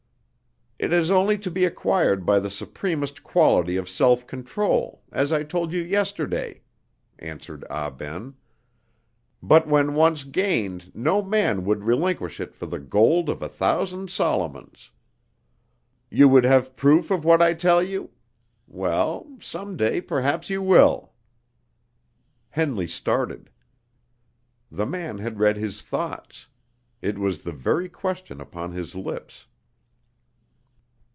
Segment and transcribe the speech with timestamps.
[0.83, 5.43] "It is only to be acquired by the supremest quality of self control, as I
[5.43, 6.61] told you yesterday,"
[7.19, 8.33] answered Ah Ben;
[9.43, 14.09] "but when once gained, no man would relinquish it for the gold of a thousand
[14.09, 14.89] Solomons!
[16.09, 18.09] You would have proof of what I tell you?
[18.67, 21.13] Well, some day perhaps you will!"
[22.49, 23.51] Henley started.
[24.71, 26.47] The man had read his thoughts.
[27.03, 29.45] It was the very question upon his lips.